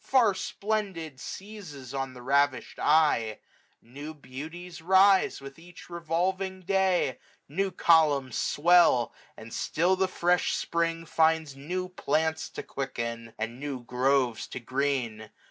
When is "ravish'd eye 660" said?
2.23-3.87